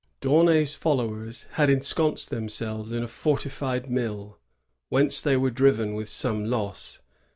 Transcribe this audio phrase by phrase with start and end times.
[0.19, 4.39] D'Aunay's followers had ensconced themselves in a fortified mill,
[4.89, 7.01] whence they were driven with some loss.